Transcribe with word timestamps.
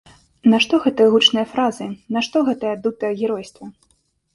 Нашто 0.53 0.79
гэтыя 0.85 1.11
гучныя 1.17 1.45
фразы, 1.53 1.87
нашто 2.19 2.37
гэтае 2.51 2.75
дутае 2.87 3.13
геройства? 3.25 3.75